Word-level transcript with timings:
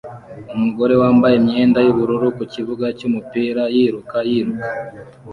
Umugore 0.55 0.93
wambaye 1.01 1.35
imyenda 1.41 1.79
yubururu 1.85 2.27
ku 2.37 2.43
kibuga 2.53 2.85
cyumupira 2.97 3.63
yiruka 3.75 4.17
yiruka 4.29 4.67